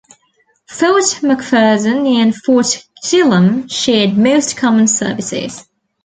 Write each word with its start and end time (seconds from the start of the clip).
Fort 0.65 1.19
McPherson 1.21 2.07
and 2.19 2.35
Fort 2.35 2.87
Gillem 3.03 3.69
shared 3.71 4.17
most 4.17 4.57
common 4.57 4.87
services. 4.87 5.67